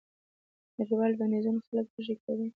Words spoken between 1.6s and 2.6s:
خلک وږي کوي.